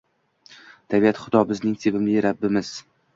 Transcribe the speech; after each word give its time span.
Tabiat- 0.93 1.19
Xudo, 1.25 1.41
bizning 1.51 1.75
sevimli 1.83 2.17
Rabbimiz 2.27 2.73